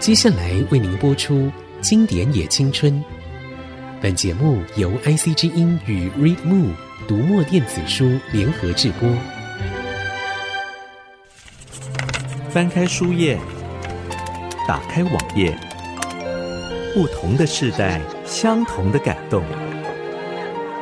[0.00, 1.34] 接下来为您播出
[1.82, 2.90] 《经典也青春》。
[4.00, 6.70] 本节目由 IC 之音与 Readmo
[7.06, 9.14] 读墨电子书联合制播。
[12.48, 13.38] 翻开书页，
[14.66, 15.54] 打开网页，
[16.94, 19.44] 不同的世代，相同的感动。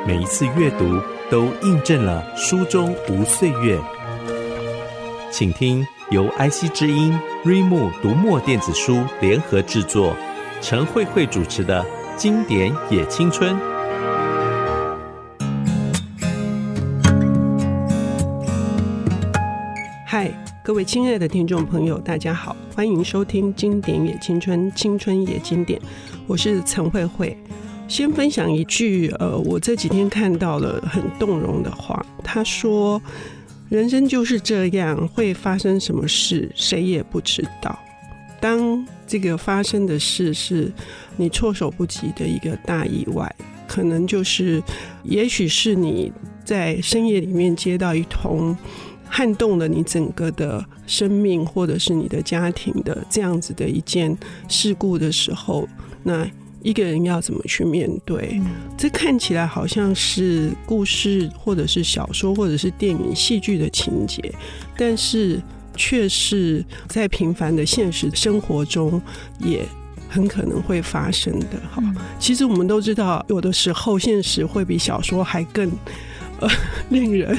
[0.07, 3.77] 每一次阅读，都印证了书中无岁月。
[5.33, 7.13] 请听由 IC 之音。
[7.45, 10.17] 瑞木读墨电子书联合制作，
[10.63, 11.83] 陈慧慧主持的
[12.17, 13.55] 《经典也青春》。
[20.07, 20.33] 嗨，
[20.63, 25.79] 各位亲爱的听众朋友，大家好，欢迎收听《经典也青春》，青春也经典。
[26.27, 27.37] 我是陈慧慧。
[27.87, 32.99] 先分享一句，呃，我这几天看到了很动容的话，他说。
[33.69, 37.79] 人生就是这样，会发生什么事，谁也不知道。
[38.41, 40.73] 当这个发生的事是
[41.17, 43.35] 你措手不及的一个大意外，
[43.67, 44.63] 可能就是，
[45.03, 46.11] 也许是你
[46.45, 48.57] 在深夜里面接到一通
[49.07, 54.17] 撼动了你整个的生命，或者是你的家庭的这样子的一件
[54.49, 55.69] 事故的时候，
[56.03, 56.27] 那。
[56.69, 58.33] 一个人要怎么去面对？
[58.35, 64.21] 嗯，这看起来好像是故事，或者是小说，或者是电影、戏剧的情节，
[64.77, 65.41] 但是
[65.75, 69.01] 却是在平凡的现实生活中
[69.39, 69.65] 也
[70.11, 71.47] 很可能会发生的。
[71.73, 71.83] 哈，
[72.19, 75.73] 其实我们都知道，有的时候现实会比小说还更。
[76.39, 76.49] 呃，
[76.91, 77.37] 令人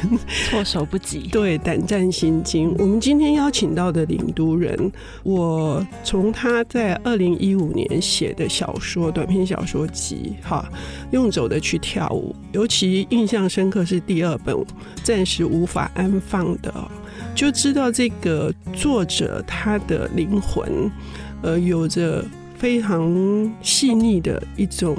[0.49, 2.75] 措手不及，对，胆战心惊。
[2.77, 4.91] 我们今天邀请到的领读人，
[5.23, 10.67] 我从他在二零一五年写的小说短篇小说集《哈
[11.11, 14.55] 用走的去跳舞》，尤其印象深刻是第二本
[15.03, 16.71] 《暂时无法安放的》，
[17.35, 20.91] 就知道这个作者他的灵魂，
[21.41, 22.25] 呃，有着
[22.57, 24.97] 非常细腻的一种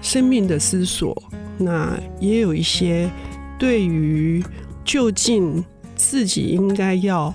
[0.00, 1.16] 生命的思索。
[1.56, 3.10] 那也有一些
[3.58, 4.42] 对于
[4.84, 5.64] 究竟
[5.96, 7.34] 自己应该要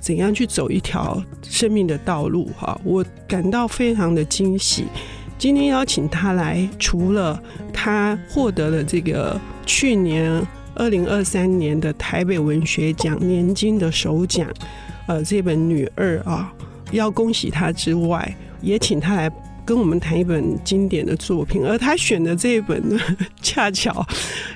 [0.00, 4.84] 怎样去走一条生命的道路哈，我感到非常的惊喜。
[5.36, 7.42] 今天邀请他来，除了
[7.72, 10.40] 他获得了这个去年
[10.76, 14.48] 二零二三年的台北文学奖年金的首奖，
[15.08, 16.54] 呃，这本《女二》啊，
[16.92, 19.30] 要恭喜他之外，也请他来。
[19.66, 22.96] 跟我们谈一本经典的作品，而他选的这一本呢，
[23.42, 24.06] 恰巧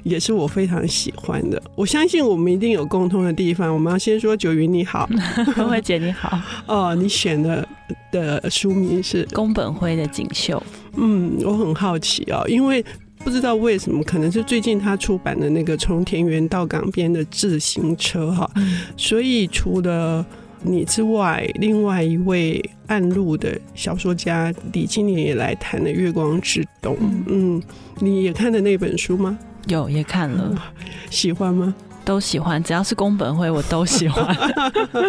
[0.04, 1.60] 也是我非常喜欢的。
[1.74, 3.74] 我相信我们一定有共通的地方。
[3.74, 5.10] 我们要先说九云你好，
[5.56, 6.38] 慧 慧姐你好。
[6.66, 7.68] 哦，你选的
[8.12, 10.56] 的书名是宫本辉的《锦绣》。
[10.96, 12.84] 嗯，我很好奇哦，因为
[13.24, 18.48] 不知道为什么，可能是最近他出版的那个《从田园到港边的自行车》哈，
[18.96, 20.24] 所以除了。
[20.62, 26.94] 你之外，另外一位暗路的小说家李青年也来谈了《月光之东》。
[27.26, 27.62] 嗯，
[27.98, 29.38] 你也看的那本书吗？
[29.66, 30.62] 有，也看了。
[31.10, 31.74] 喜欢吗？
[32.04, 34.36] 都喜欢，只要是宫本辉，我都喜欢。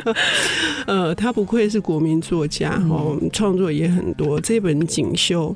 [0.85, 4.39] 呃，他不愧是国民作家哦，创作也很多。
[4.39, 5.49] 这本《锦绣》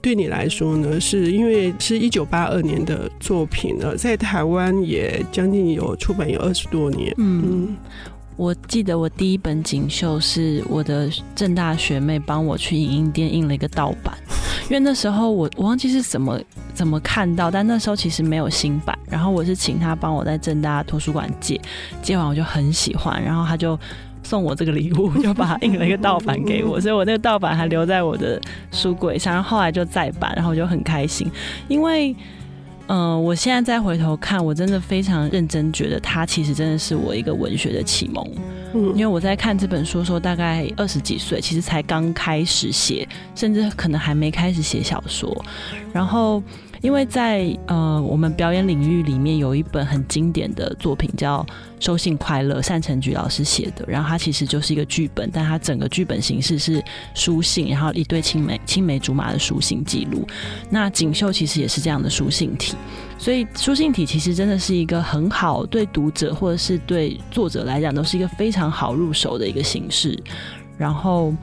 [0.00, 7.14] 对你来说呢，是因为是一九八二年的作品了，在台湾也将近有出版有二十多年。
[7.18, 7.44] 嗯。
[7.46, 7.76] 嗯
[8.38, 14.16] 我记得我第一本锦绣是我的正大学妹帮我去影印店印了一个盗版，
[14.66, 16.40] 因为那时候我我忘记是怎么
[16.72, 21.60] 怎么看到，但那时候其实没有新版，然后我是请她帮我在正大图书馆借，
[22.00, 23.76] 借完我就很喜欢，然后她就
[24.22, 31.28] 送我这个礼物，就把它印了一个盗版给我， 所以我那个盗版还留在我的书柜上，然后后来就再版，然后我就很开心，
[31.66, 32.14] 因为。
[32.88, 38.28] 嗯、呃，我现在再回头看，我真的非常认真，觉得他其实真的是我一个文学的启蒙。
[38.74, 45.44] 嗯，因为我在看这本书的时候，大概二十几岁，其实才刚开始写，甚至可能还没开始写小说，
[45.92, 46.42] 然后。
[46.80, 51.44] 因为在呃，我们表演领域里面有一本很经典的作品叫
[51.84, 53.84] 《收信快乐》，单成菊老师写的。
[53.88, 56.82] 然后它其实就是一个剧本，但它整个剧本形式是
[57.14, 60.26] 书信，然后一对青梅青梅竹马的书信记录。
[60.70, 62.74] 那《锦绣》其实也是这样的书信体，
[63.18, 70.18] 所以书信体其实真的是一个很好对读者或者是对作者来讲都是一个非常好入手的一个形式。
[70.76, 71.34] 然后。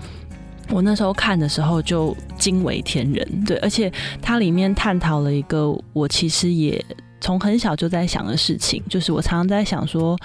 [0.69, 3.91] 我那时候看的时候就惊为天人，对，而且
[4.21, 6.83] 它里面探讨了一个我其实也
[7.21, 10.17] 从很小就在想的事情，就是我常常在想说，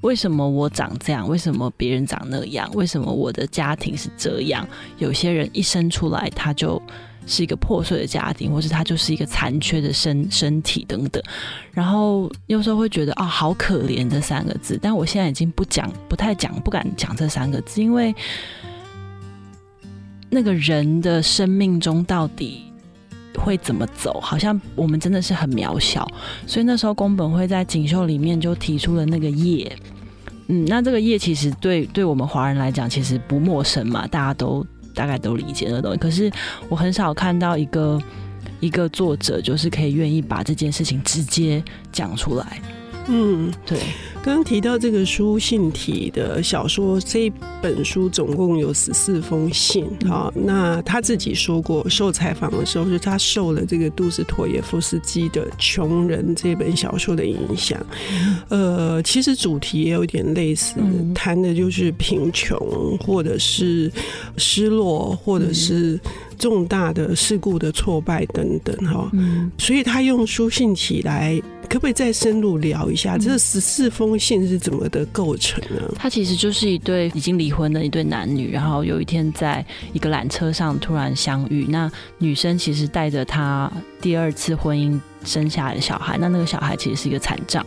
[0.00, 1.28] 为什么我长这样？
[1.28, 2.68] 为什么别人长那样？
[2.74, 4.66] 为什么我的家庭是这样？
[4.98, 6.80] 有些人一生出来他就
[7.26, 11.22] 是一个破碎的家庭，或是他就是一个残缺的身 身体等等，
[11.72, 18.12] 然后有时候会觉得啊、哦，好可怜这三个字，但我现在已经不讲，不太讲，不敢讲这三个字，因为。
[20.30, 22.64] 那个人的生命中到底
[23.34, 26.06] 会怎么走，好像我们真的是很渺小。
[26.46, 29.74] 所以那时候宫本会在锦绣里面就提出了那个业，
[30.48, 35.98] 嗯，那这个业其实对对我们华人来讲其实不陌生嘛，大家都大概都理解的东西。
[35.98, 36.30] 可是
[36.68, 38.00] 我很少看到一个
[38.60, 42.60] 一个作者就是可以愿意把这件事情直接讲出来。
[43.08, 43.78] 嗯，对。
[44.22, 47.32] 刚刚提到这个书信体的小说，这
[47.62, 49.86] 本书总共有十四封信。
[50.06, 57.80] 好，那他自己说过，受采访的时候，就是他受了这个杜斯妥耶夫斯基的《穷人》这本小说的影响。
[58.48, 60.74] 呃，其实主题也有点类似，
[61.14, 62.58] 谈的就是贫穷，
[62.98, 63.90] 或者是
[64.36, 65.98] 失落，或者是
[66.38, 68.74] 重大的事故的挫败等等。
[68.86, 69.10] 哈，
[69.58, 71.40] 所以他用书信起来。
[71.68, 75.82] 可不可以再深入聊一下，嗯、这十四封信是怎么的构成呢？
[75.96, 79.62] 他其实就是一对已经离婚的一对男女，然后有一天在
[79.92, 81.66] 一个缆车上突然相遇。
[81.68, 83.70] 那女生其实带着她
[84.00, 87.62] 第二次婚姻生下来的小孩，那那个小孩其实是一个残障，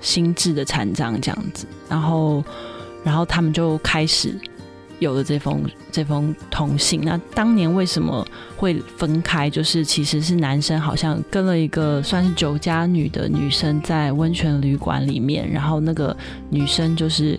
[0.00, 1.66] 心智的残障这样子。
[1.88, 2.44] 然后，
[3.02, 4.38] 然后他们就开始。
[4.98, 5.62] 有了这封
[5.92, 8.26] 这封通信，那当年为什么
[8.56, 9.50] 会分开？
[9.50, 16.16] 就是其实是男生好像跟了一个算是酒家女的女生在温泉旅馆里面，然后那个
[16.48, 17.38] 女生就是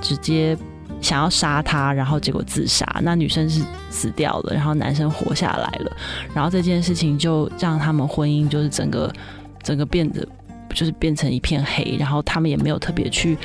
[0.00, 0.56] 直接
[1.00, 2.86] 想要杀他，然后结果自杀。
[3.02, 5.96] 那女生是死掉了，然后男生活下来了，
[6.32, 9.12] 然后这件事情就让他们婚姻就是整个
[9.62, 10.26] 整个变得
[10.72, 13.36] 就是变成一片黑，然后他们也没有特别去。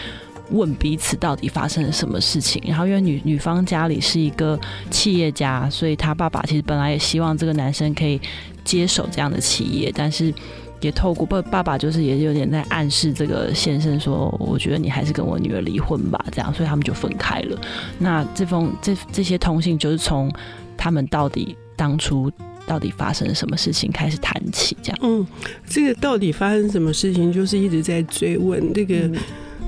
[0.51, 4.59] 问彼此到底发生了什么事情，然后因为女女方家里是一个
[4.89, 8.19] 企业家，所以他爸爸其实本来也希望这个男生可以
[8.63, 10.33] 接手这样的企业，但是
[10.81, 17.62] 也透过爸爸爸就是也有点在暗示这个先生说，我觉得你还是跟我女儿离婚吧，这样，所以他们就分开了。
[18.00, 20.31] 那这封这这些通信就是从
[20.75, 22.31] 他们到底当初
[22.65, 25.00] 到底发生了什么事情开始谈起，这样。
[25.01, 25.25] 嗯，
[25.68, 28.95] 这个到底发生什么事情，就是一直在追问这个。
[28.95, 29.15] 嗯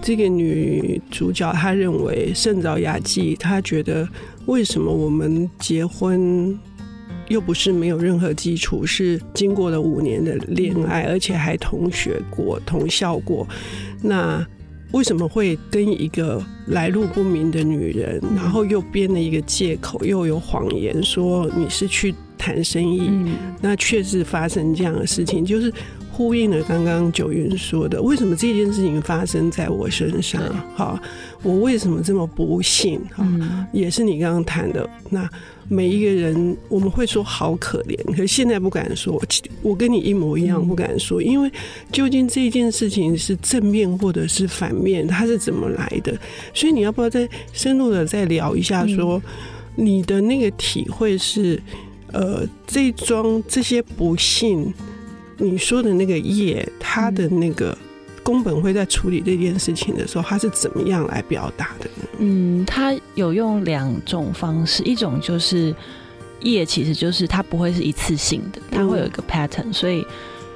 [0.04, 4.06] 这个女主角她认为圣早雅纪，她觉得
[4.48, 6.60] 为什么我们结婚
[7.30, 13.48] 又不是没有任何基础，是经过了五年的恋爱，而且还同学过、同校过，
[14.02, 14.46] 那
[14.92, 23.10] 为什么会跟一个来路不明的女人，然后又编了一个借口，又有谎言说你是去谈生意，
[23.62, 25.74] 那确实发生这样的事情，就是。
[26.16, 30.40] 呼应了刚刚九云说的，为什么这件事情发生在我身上？
[30.76, 31.02] 哈，
[31.42, 33.02] 我为什么这么不幸？
[33.16, 33.28] 哈，
[33.74, 34.88] 也是你刚刚谈的。
[35.10, 35.28] 那
[35.68, 39.20] 每一个人，我们会说好可怜，可是现在不敢说。
[39.64, 41.52] 我跟你一模一样，不敢说，因为
[41.92, 46.16] 究竟这件事情是正面或者是反面，它是怎么来的？
[46.54, 48.86] 所以你要不要再深入的再聊一下？
[48.86, 49.20] 说
[49.76, 51.60] 你的那个体会是，
[52.12, 54.72] 呃，这桩这些不幸。
[55.38, 57.78] 你说的那个业，他的那个
[58.22, 62.08] 宫本会在处理这件事情的时候，他是怎么样来表达的呢？
[62.20, 65.76] 嗯，他有用两种方式，一种就是
[66.42, 70.06] 业，其实就是它不会是一次性的，它会有一个 pattern，嗯，所以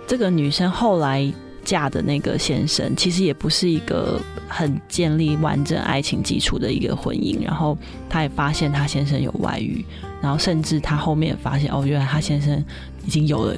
[0.05, 1.33] 这个女生后来
[1.67, 7.77] 嫁的那个先生，其实也不是一个很建立完整爱情基础的一个婚姻，然后
[8.09, 9.85] 她也发现她先生有外遇，
[10.21, 12.63] 然后甚至她后面发现，哦，原来她先生。
[13.05, 13.55] 已经有了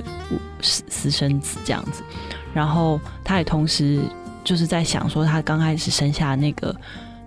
[0.61, 2.03] 私私生子这样子，
[2.53, 3.99] 然后他也同时
[4.43, 6.75] 就是在想说，他刚开始生下那个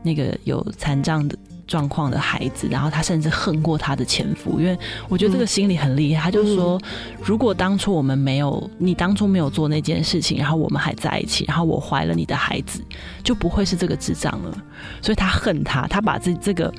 [0.05, 1.37] 那个有残障的
[1.73, 6.25] 状况的孩子，然后他甚至恨过他的前夫，因为我觉得这个心理很厉害。
[6.25, 6.79] 他就说，
[7.25, 12.83] 如果当初我们没有你当初没有做那件事情，然后我们还在一起，然后我怀了你的孩子，
[13.25, 14.64] 就不会是这个智障了。
[15.00, 16.71] 所以他恨他，他把这这个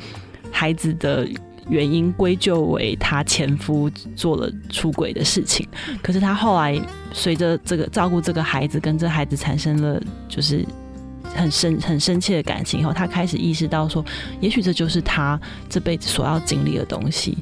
[0.52, 1.28] 孩子的。
[1.70, 5.66] 原因归咎为她前夫做了出轨的事情，
[6.02, 6.78] 可是她后来
[7.14, 9.98] 随着这个照顾这个孩子，跟这孩子产生了
[10.28, 10.66] 就是
[11.36, 14.04] 很深很深切的感情以后，他开始意识到说，
[14.40, 17.38] 也许这就是他这辈子所要经历的东西，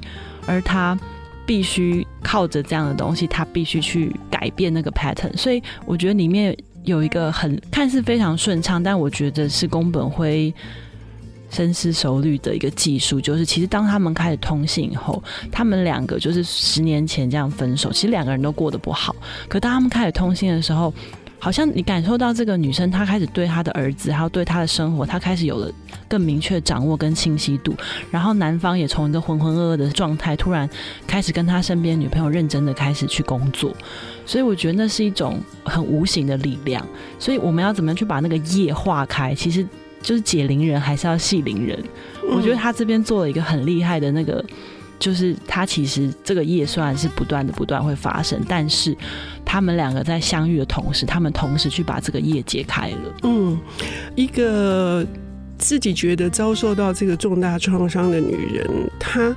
[0.45, 0.98] 而他
[1.45, 5.36] 必须靠着这样的东西，他必须去改变那个 pattern。
[5.38, 10.53] 所以我觉得里面有一个很看似非常顺畅，但我觉得是宫本辉。
[11.53, 15.21] 深思熟虑的一个技术，就是其实当他们开始通信以后，
[15.51, 19.13] 他们两个就是十年前这样分手，其实两个人都过得不好。
[19.50, 20.93] 可当他们开始通信的时候，
[21.41, 25.71] 好像你感受到这个女生她开始对她的儿子，还有对她的生活，她开始有了
[26.07, 27.75] 更明确的掌握跟清晰度。
[28.12, 30.69] 然后男方也从一个浑浑噩噩的状态，突然
[31.07, 33.75] 开始跟他身边女朋友认真的开始去工作。
[34.24, 36.88] 所以我觉得那是一种很无形的力量。
[37.17, 39.33] 所以我们要怎么样去把那个业化开？
[39.33, 39.67] 其实。
[40.03, 41.77] 就是解铃人还是要系铃人，
[42.31, 44.43] 我觉得他这边做了一个很厉害的那个
[44.98, 48.98] 就是他其实这个业虽然是不断的不断会发生，但是
[49.51, 53.15] 他们两个在相遇的同时，他们同时去把这个业解开了。
[53.24, 53.60] 嗯，
[54.15, 55.05] 一个
[55.58, 58.65] 自己觉得遭受到这个重大创伤的女人，
[58.98, 59.36] 她。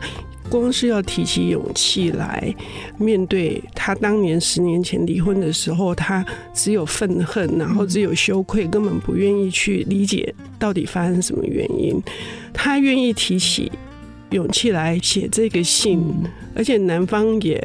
[0.50, 2.54] 光是要提起勇气来
[2.98, 12.00] 面对他当年十年前离婚的时候，他只有愤恨，然后只有羞愧，根本不愿意去理解到底发生什么原因。
[12.52, 13.72] 他愿意提起
[14.30, 16.04] 勇气来写这个信，
[16.54, 17.58] 而且男方也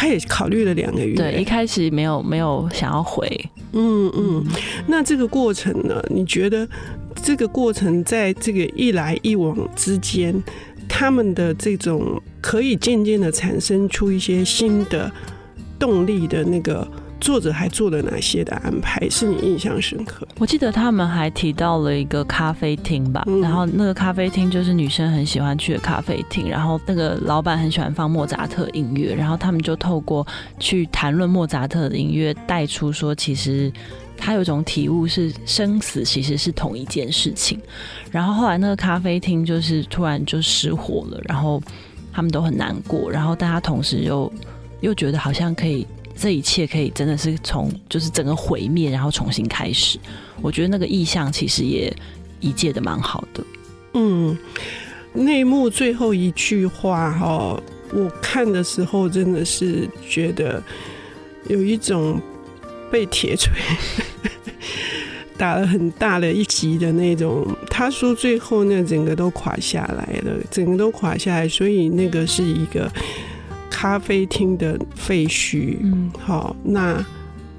[0.00, 3.28] 他也考虑了两个月，对，一开始没有没有想要回，
[3.74, 4.42] 嗯嗯。
[4.86, 6.02] 那这个过程呢？
[6.08, 6.66] 你觉得
[7.22, 10.42] 这个过程在这个一来一往之间？
[10.88, 15.12] 他们的这种可以渐渐的产生出一些新的
[15.78, 16.90] 动力的那个
[17.20, 20.26] 作者还做了哪些的安排是你印象深刻？
[20.38, 30.26] 我记得他们还提到了一个咖啡厅吧，然后那个咖啡厅就是女生很喜欢去的咖啡厅，然后那个老板很喜欢放莫扎特音乐，然后他们就透过
[30.58, 33.72] 去谈论莫扎特的音乐，带出说其实。
[34.22, 37.58] 他有一种体悟，是生死其实是同一件事情。
[38.10, 41.58] 然后后来那个咖啡厅就是突然就失火了，然后
[42.12, 43.10] 他们都很难过。
[43.10, 44.30] 然后大家同时又
[44.82, 45.86] 又觉得好像可以，
[46.20, 49.98] 这一切可以真的是从就是整个毁灭，然后重新开始。
[50.42, 51.90] 我觉得那个意象其实也
[52.40, 53.42] 一借的蛮好的。
[53.94, 54.36] 嗯，
[55.14, 57.60] 内幕最后一句话哈，
[57.92, 60.62] 我看的时候真的是觉得
[61.48, 62.20] 有一种。
[62.92, 63.52] 被铁锤
[65.38, 72.90] 打了很大的一击的那种，他说最后那整个都垮下来了，整个都垮下来，所以那个是一个
[73.80, 75.78] 咖啡厅的废墟。
[75.80, 77.02] 嗯，好，那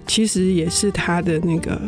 [0.06, 1.82] 其实也是他的那个，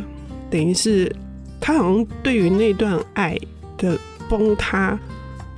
[0.49, 1.15] 等于是
[1.61, 3.37] 他好像对于那段爱
[3.77, 3.95] 的
[4.27, 4.99] 崩塌，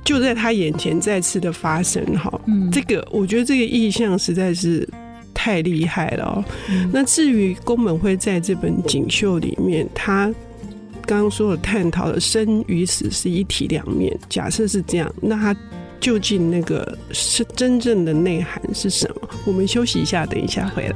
[0.04, 2.04] 就在他眼前再次的发生。
[2.18, 4.86] 哈，嗯，这个我觉得这个意象实在是。
[5.38, 6.44] 太厉害了哦！
[6.90, 10.34] 那至于宫本辉在这本锦绣里面，他
[11.04, 14.18] 刚刚说的探讨的生与死是一体两面。
[14.30, 15.54] 假设是这样，那他
[16.00, 19.28] 究竟那个是真正的内涵是什么？
[19.46, 20.94] 我们休息一下，等一下回来。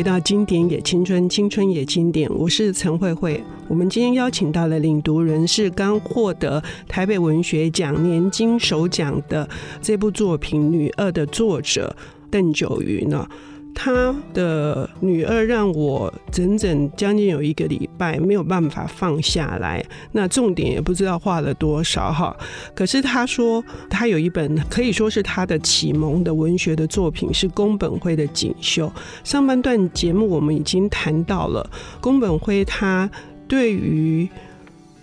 [0.00, 2.26] 回到经典也青春，青春也经典。
[2.34, 3.38] 我是陈慧慧。
[3.68, 9.46] 我们今天邀请到了领读人是刚获得台北文学奖年金首奖的
[9.82, 11.94] 这部作品《女二》的作者
[12.30, 13.28] 邓九云呢。
[13.74, 22.36] 他的女二让我整整将近有一个礼拜没有办法放下来，那重点也不知道画了多少哈。
[22.74, 28.86] 可是他说他有一本可以说是他的启蒙的文学的作品是宫本辉的《锦绣》。
[29.24, 31.68] 上半段节目我们已经谈到了
[32.00, 33.10] 宫本辉，他
[33.48, 34.28] 对于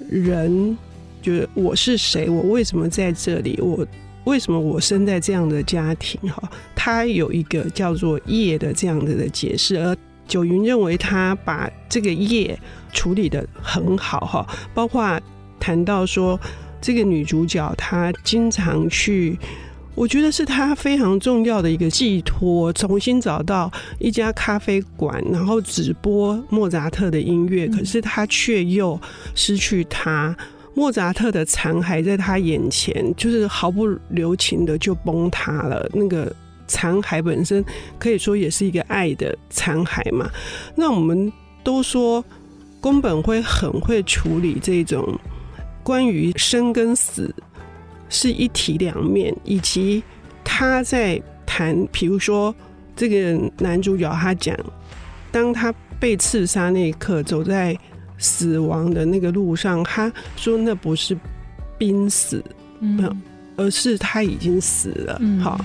[0.08, 0.78] 人，
[1.22, 3.86] 就是我是谁，我为什么在这里，我。
[4.28, 6.20] 为什么我生在这样的家庭？
[6.30, 9.96] 哈，他有一个叫做“业”的这样子的解释，而
[10.28, 12.60] 九云认为他把这个“业”
[12.92, 15.18] 处理得很好，哈，包括
[15.62, 16.38] 谈到说
[16.82, 19.40] 这个女主角她经常去，
[19.96, 29.00] 我觉得是她非常重要的一个寄托，重新找到一家咖啡馆，然后直播莫扎特的音乐，可是她却又
[29.34, 30.36] 失去他。
[30.78, 35.90] 莫扎特的残骸在他眼前，就是毫不留情的就崩塌了。
[35.92, 36.32] 那个
[36.68, 37.66] 残骸本身
[37.98, 40.30] 可以说也是一个爱的残骸嘛。
[40.76, 42.24] 那我们都说
[42.80, 45.20] 宫本辉很会处理这种
[45.82, 47.34] 关于生跟死
[48.08, 50.04] 是一体两面，以及
[50.44, 52.54] 他在谈，比如说
[52.96, 54.56] 这个男主角他讲，
[55.32, 57.76] 当他被刺杀那一刻，走在。
[58.18, 61.18] 死亡的那个路上，他说那不是
[61.78, 62.44] 濒死，
[62.80, 63.22] 嗯，
[63.56, 65.22] 而是他已经死了。
[65.40, 65.60] 好，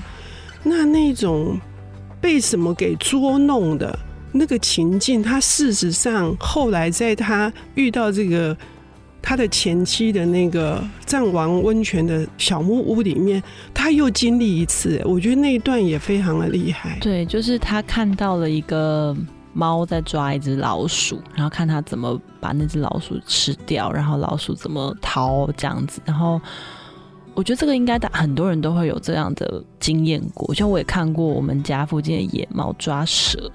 [0.63, 1.59] 那那种
[2.21, 3.99] 被什么给捉弄的
[4.31, 8.57] 那个情境，他事实上后来在他遇到这个
[9.23, 13.43] 他的前妻的那个藏王温泉的小木屋里面，
[13.73, 15.01] 他又经历一次。
[15.05, 16.99] 我觉得那一段也非常的厉害。
[17.01, 19.17] 对，就是他看到了一个。
[19.53, 26.01] 猫在抓一只老鼠，然后看它怎么把那只老鼠吃掉，然后老鼠怎么逃这样子。
[26.05, 26.41] 然后
[27.35, 30.55] 我觉得这个应该很多人都会有这样的经验过。
[30.55, 33.51] 就我也看过我们家附近的野猫抓蛇，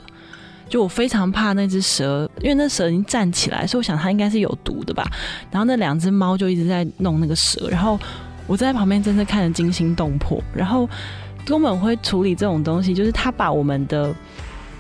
[0.70, 5.04] 就我非常怕那只蛇，因为那蛇已经站起来，所以我想它应该是有毒的吧。
[5.50, 8.00] 然后那两只猫就一直在弄那个蛇，然后
[8.46, 10.42] 我在旁边真的看得惊心动魄。
[10.54, 10.88] 然后
[11.48, 14.14] 宫本会处理这种东西，就是他把我们的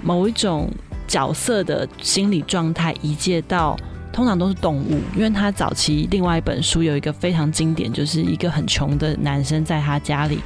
[0.03, 0.69] 某一种
[1.07, 3.77] 角色的心理状态移介到，
[4.11, 10.39] 通常都是动物，因为他早期另外一本书有一个非常经典，就是一个很穷的男生在他家里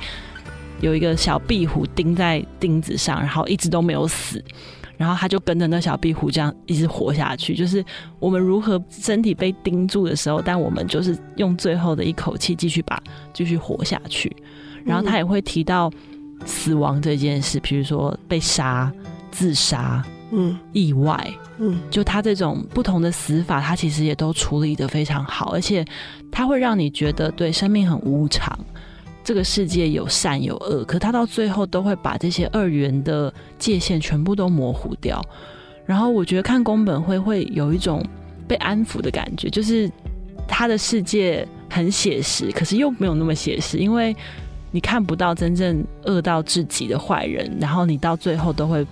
[0.79, 4.43] 有一个小壁虎钉在钉子上，然后一直都没有死。
[4.97, 7.55] 然后他就跟着那小壁虎这样一直活下去。
[7.55, 7.83] 就是
[8.19, 13.01] 我们如何身体被钉住的时候，但我们就是用最后的一口气继续把
[13.33, 14.31] 继续活下去。
[14.85, 15.91] 然后他也会提到
[16.45, 18.93] 死亡这件事，比如说被杀、
[19.31, 25.85] 自杀、嗯、意外，嗯，就他这种不同的死法，他其实也都处理得非常好，而且
[26.31, 28.57] 他会让你觉得对生命很无常。
[29.23, 35.23] 这个世界有善有恶，可他到最后都会把这些二元的界限全部都模糊掉。
[35.85, 38.03] 然后我觉得看宫本会会有一种
[38.47, 39.89] 被安抚的感觉，就是
[40.47, 44.15] 他的世界很写实，可是又没有那么写实，因为
[44.71, 48.85] 你看不到真正恶到至极的坏人，然后你到最后都会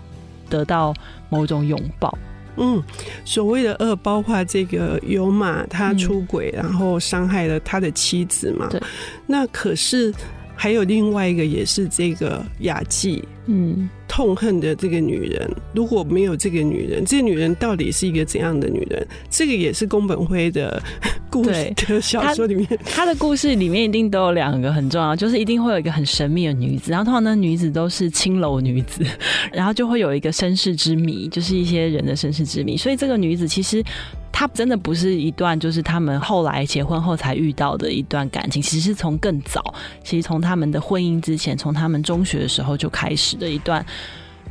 [0.48, 0.94] 得到
[1.30, 2.18] 某种拥抱。
[2.58, 2.84] 嗯，
[3.24, 8.68] 所谓的恶，包括这个尤马他出轨，然后伤害了他的妻子嘛。
[8.70, 8.82] 对。
[9.26, 10.14] 那可是
[10.56, 15.50] 还有另外一个，也是这个雅纪，嗯，痛恨的这个女人。
[15.74, 19.08] 如果没有这个女人，这个女人到底是一个怎样的女人？
[19.30, 20.82] 这个也是宫本辉的。
[21.32, 29.06] 故事的小说里面，他的故事里面一定都有两个很重要，就是一定会有一个很神秘的女子，然后通常那女子都是青楼女子，
[29.54, 32.76] 然后就会有一个身世之谜，就是一些人的身世之谜。
[32.76, 33.84] 所以这个女子其实
[34.32, 43.86] 他真的不是一段，就是他们后来结婚后才遇到的一段感情，其实是从更早，其实从他们的婚姻之前，从他们中学的时候就开始的一段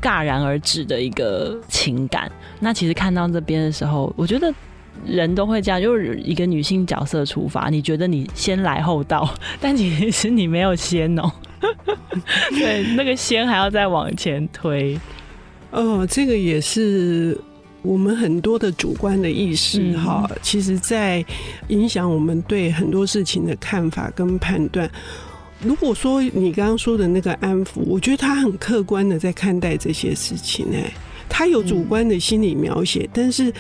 [0.03, 2.31] 戛然而止的一个情感。
[2.61, 4.53] 那其实看到这边的时候，我觉得。
[5.07, 11.31] 人都会这样，就是一个女性角色出发，你觉得你先来后到， 但其实你没有先哦。
[12.51, 14.99] 对，那个先还要再往前推。
[15.71, 17.41] 哦，这个也是
[17.83, 21.25] 我们很多的主观的意识哈，嗯、其实在
[21.69, 24.91] 影响我们对很多事情的看法跟判断。
[25.63, 30.93] 如果说你刚刚说的那个安抚，我觉得他很客观的在看待这些事情，哎，
[31.29, 33.53] 他有主观的心理描写，嗯、但是。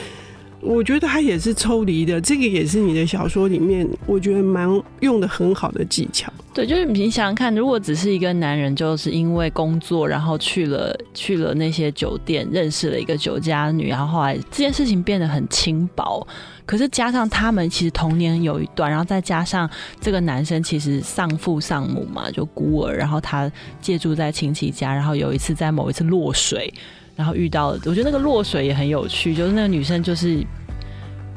[0.60, 4.68] 我觉得他也是抽离的，这个也是你的小说里面，我觉得蛮
[5.00, 6.32] 用的很好的技巧。
[6.52, 16.26] 对，就是你想想看，如果只是一个男人，就是因为工作，然后去了去了那些酒店，认识了一个酒家女，然后后来这件事情变得很轻薄。
[16.66, 26.74] 可是加上他们其实童年有一段，然后再加上这个男生其实丧父丧母嘛，就孤儿，然后他借住在亲戚家，然后有一次在某一次落水。
[27.18, 30.40] 然后遇到，我觉得那个落水也很有趣，就是那个女生就是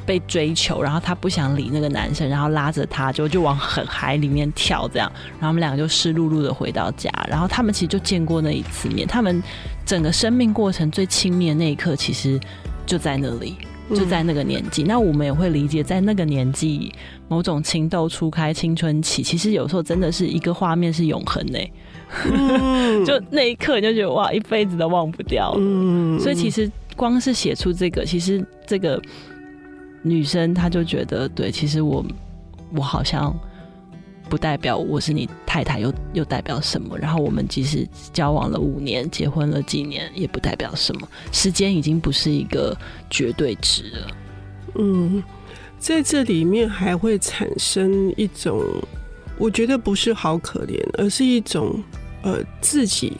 [0.06, 9.42] 被追求，然后她不想理那个男生，然后拉着他就就往很海里面跳，这样，然后他们两个就湿漉漉的回到家，然后他们其实就见过那一次面，他们
[9.84, 12.40] 整个生命过程最亲密的那一刻，其实
[12.86, 13.58] 就在那里，
[13.96, 14.84] 就在那个年纪。
[14.84, 16.92] 嗯、那我们也会理解，在那个年纪，
[17.28, 21.60] 某种情窦初开、青春期，其实有时候真的是一个画面是永恒的。
[22.32, 25.58] 嗯， 就那一刻你就觉得哇，一辈子都忘不掉了。
[25.60, 29.02] 嗯，所以其实光是写出这个，其实这个
[30.02, 32.06] 女生她就觉得，对，其实我
[32.76, 33.34] 我好像
[34.32, 36.98] 不代表我是你太太，又又代表什么？
[36.98, 41.08] 然后我们即使交往了五年，结婚了几年，也不代表什么。
[41.34, 42.74] 时间已经不是一个
[43.10, 44.08] 绝对值了。
[44.76, 45.22] 嗯，
[45.78, 48.64] 在这里面还会产生一种，
[49.38, 51.84] 我觉得不是好可怜，而是一种。
[52.24, 53.18] 呃，自己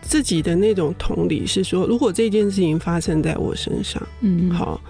[0.00, 4.80] 自己的那种同理是说，如果这件事情发生在我身上，嗯，好，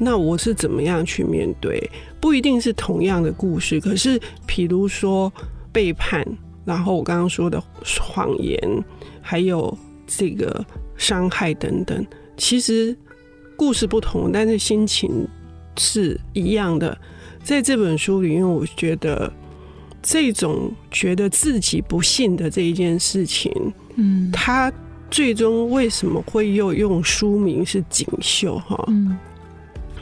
[0.00, 1.78] 那我是怎么样去面对？
[2.18, 5.32] 不一定是同样的故事，可是，比如说
[5.70, 6.26] 背叛，
[6.64, 7.62] 然后我刚刚说的
[8.00, 8.58] 谎言，
[9.20, 10.64] 还有这个
[10.96, 12.96] 伤害等等，其实
[13.56, 15.28] 故事不同，但是心情
[15.76, 16.96] 是一样的。
[17.44, 19.32] 在这本书里面，我觉得。
[20.02, 23.52] 这种觉得自己不幸的这一件事情，
[23.96, 24.72] 嗯，他
[25.10, 28.58] 最终为什么会又用书名是锦绣？
[28.60, 29.14] 哈，嗯，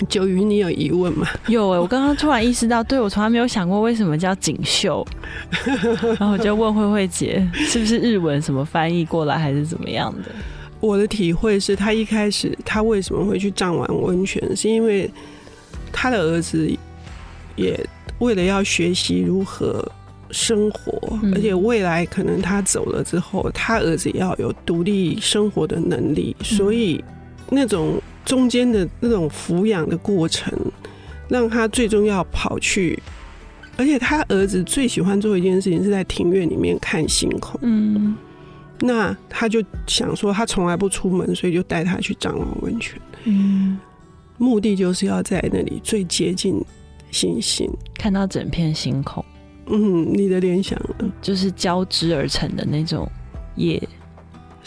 [0.08, 1.26] 九鱼，你有疑问吗？
[1.46, 5.06] 有哎、欸，我刚刚突然意识到，对，我从来没有想过为什么叫锦绣，
[6.18, 10.30] 然后我就问慧慧姐，是不是日文什么翻译过来，还是怎么样的？
[10.80, 15.10] 我的体会是他一开始他为什么会去藏玩温泉，是因为
[15.92, 16.70] 他的儿子
[17.56, 17.78] 也。
[18.20, 19.80] 为了要学习如何
[20.32, 27.04] 生活，而且未来可能他走了之后，他儿子要有独立生活的能力，所以
[27.48, 30.52] 那种中间的那种抚养的过程，
[31.30, 33.02] 让他最终要跑去
[33.78, 37.58] 而且他儿子最喜欢做一件事情是在庭院里面看星空。
[37.62, 38.14] 嗯，
[38.80, 43.00] 那他就想说，他从来不出门，所以就带他去藏王温泉。
[43.24, 43.78] 嗯，
[44.36, 46.60] 目的就是要在那里最接近
[47.10, 49.24] 星星，看到整片星空。
[49.68, 50.78] 嗯，你的联想？
[51.22, 53.10] 就是交织而成的那种
[53.54, 53.80] 夜。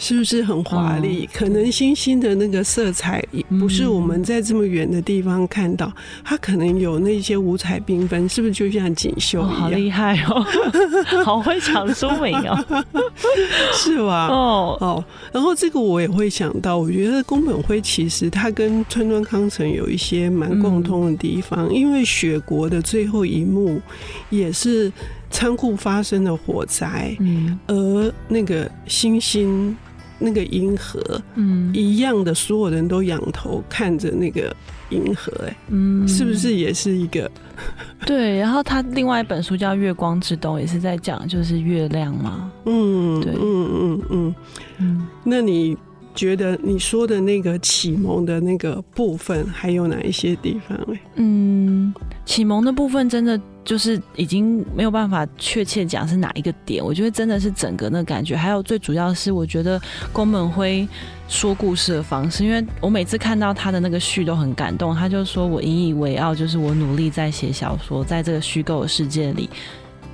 [0.02, 1.28] 是不是很华丽？
[1.32, 3.24] 可能星星的那个色彩，
[3.60, 5.92] 不是我们在这么远的地方看到，
[6.24, 9.52] 它可能有那些五彩缤纷，是不是就像锦绣一样？
[9.52, 10.44] 好厉害哦，
[11.24, 12.84] 好会讲书名哦，
[13.74, 14.26] 是吧？
[14.26, 23.80] 哦哦，然后这个我也会想到，我觉得宫本辉其实他跟川端康成有一些蛮共通的地方，因为雪国的最后一幕
[24.30, 24.92] 也是
[25.30, 29.76] 仓库发生的火灾，嗯，而那个星星。
[30.22, 31.00] 那个银河，
[31.34, 34.54] 嗯，一样的，所有人都仰头看着那个
[34.90, 37.30] 银河，哎，嗯，是不是也是一个？
[38.06, 44.34] 对，然后他另外一本书叫《月光之东》，也是在讲就是月亮嘛，嗯，对，嗯嗯嗯
[44.78, 45.76] 嗯，那你
[46.14, 50.76] 觉得你说的那个启蒙的那个部分还有哪一些地方？
[50.92, 51.92] 哎，嗯，
[52.24, 53.40] 启蒙的部分真的。
[53.64, 59.80] 就是已经没有办法确切讲是哪一个点，我觉得真的是整个那感觉，还有最主要是我觉得
[60.12, 60.86] 宫本辉
[61.28, 69.48] 说故事的方式，因为我每次看到他的那个序都很感动，他就说我引以为傲，就是我努力在写小说，在这个虚构的世界里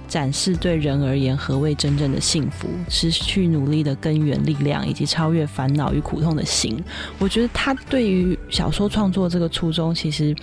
[0.07, 6.79] 展示对人而言何谓真正的幸福，持续努力的根源力量，以及超越烦恼与苦痛的心。
[7.19, 10.37] 我觉得他对于小说创作这个初衷，其实。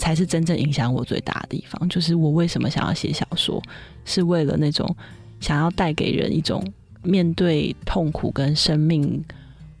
[0.00, 3.62] 才是真正影响我最大的地方，就是我为什么想要写小说，
[4.06, 4.96] 是为了那种
[5.40, 6.64] 想要带给人一种
[7.02, 9.22] 面对痛苦跟生命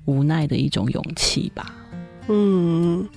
[0.04, 1.74] 无奈的一种勇气吧。
[2.28, 3.08] 嗯，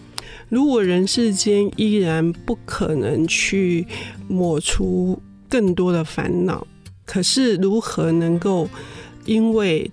[0.48, 3.86] 如果人世间依然不可能去
[4.30, 6.66] 抹除更多的烦恼，
[7.06, 8.70] 可是如何能够
[9.26, 9.92] 因为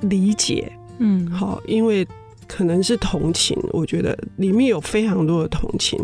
[0.00, 2.04] 理解，嗯，好，因为。
[2.48, 5.96] 可能是同情，我觉得里面有非常多的同情，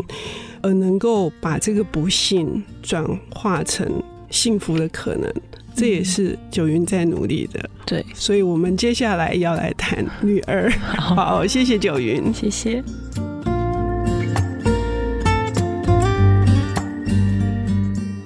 [0.61, 5.29] 而能够把这个不幸转化成幸福的可能，
[5.75, 7.69] 这也是九云在努力的。
[7.85, 10.71] 对，所以我们接下来要来谈女儿。
[10.71, 12.83] 好，谢谢九云，谢谢。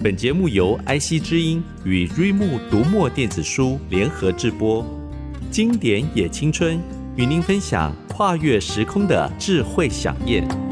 [0.01, 4.85] 本节目由 IC 之音与瑞木读墨电子书联合制播，
[5.51, 6.79] 经典也青春
[7.19, 7.93] 与您分享。
[8.19, 10.68] 跨越时空的智慧饗宴。